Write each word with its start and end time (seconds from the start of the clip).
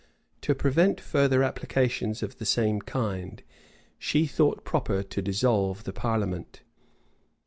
To 0.41 0.55
prevent 0.55 0.99
further 0.99 1.43
applications 1.43 2.23
of 2.23 2.39
the 2.39 2.45
same 2.47 2.81
kind, 2.81 3.43
she 3.99 4.25
thought 4.25 4.63
proper 4.65 5.03
to 5.03 5.21
dissolve 5.21 5.83
the 5.83 5.93
parliament. 5.93 6.61